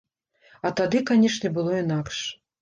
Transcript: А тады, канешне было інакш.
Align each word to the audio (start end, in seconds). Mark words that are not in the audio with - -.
А 0.69 0.71
тады, 0.79 1.01
канешне 1.09 1.53
было 1.59 1.77
інакш. 1.83 2.17